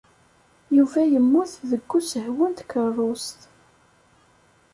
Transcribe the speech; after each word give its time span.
Yuba 0.75 1.01
yemmut 1.11 1.51
deg 1.69 1.83
usehwu 1.97 2.45
n 2.47 2.53
tkeṛṛust. 2.59 3.39